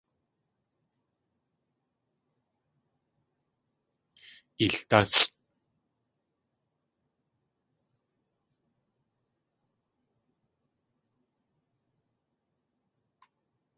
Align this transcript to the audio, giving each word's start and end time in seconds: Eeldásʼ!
Eeldásʼ! 4.65 5.31